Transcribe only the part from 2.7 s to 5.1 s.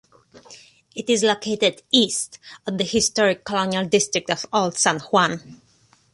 the historic colonial district of Old San